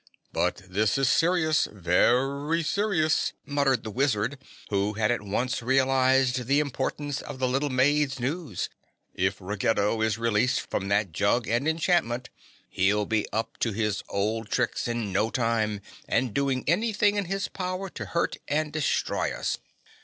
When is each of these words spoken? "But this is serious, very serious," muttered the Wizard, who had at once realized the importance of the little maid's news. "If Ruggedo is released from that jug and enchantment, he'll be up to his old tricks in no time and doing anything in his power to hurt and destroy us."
"But 0.33 0.63
this 0.67 0.97
is 0.97 1.07
serious, 1.09 1.67
very 1.71 2.63
serious," 2.63 3.33
muttered 3.45 3.83
the 3.83 3.91
Wizard, 3.91 4.39
who 4.71 4.93
had 4.93 5.11
at 5.11 5.21
once 5.21 5.61
realized 5.61 6.47
the 6.47 6.59
importance 6.59 7.21
of 7.21 7.37
the 7.37 7.47
little 7.47 7.69
maid's 7.69 8.19
news. 8.19 8.67
"If 9.13 9.35
Ruggedo 9.39 10.01
is 10.01 10.17
released 10.17 10.61
from 10.61 10.87
that 10.87 11.11
jug 11.11 11.47
and 11.47 11.67
enchantment, 11.67 12.31
he'll 12.67 13.05
be 13.05 13.27
up 13.31 13.59
to 13.59 13.73
his 13.73 14.01
old 14.09 14.49
tricks 14.49 14.87
in 14.87 15.11
no 15.13 15.29
time 15.29 15.81
and 16.09 16.33
doing 16.33 16.63
anything 16.65 17.15
in 17.15 17.25
his 17.25 17.47
power 17.47 17.87
to 17.91 18.05
hurt 18.05 18.37
and 18.47 18.73
destroy 18.73 19.31
us." 19.31 19.59